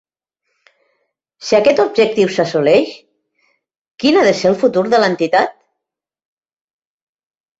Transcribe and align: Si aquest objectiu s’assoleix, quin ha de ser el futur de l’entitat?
Si 1.49 1.57
aquest 1.57 1.81
objectiu 1.83 2.31
s’assoleix, 2.37 2.95
quin 4.03 4.17
ha 4.17 4.23
de 4.29 4.33
ser 4.39 4.49
el 4.53 4.57
futur 4.63 4.85
de 4.95 5.01
l’entitat? 5.03 5.55